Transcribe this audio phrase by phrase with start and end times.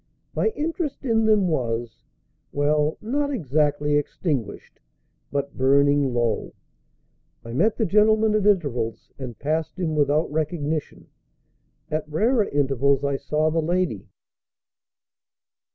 [0.33, 2.01] My interest in them was
[2.51, 4.79] well, not exactly extinguished,
[5.31, 6.55] but burning low.
[7.45, 11.05] I met the gentleman at intervals, and passed him without recognition;
[11.91, 14.07] at rarer intervals I saw the lady.